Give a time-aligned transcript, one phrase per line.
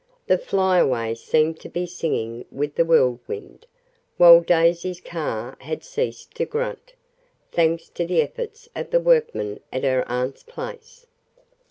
[0.25, 3.67] The Flyaway seemed to be singing with the Whirlwind,
[4.17, 6.95] while Daisy's car had ceased to grunt,
[7.51, 11.05] thanks to the efforts of the workman at her aunt's place.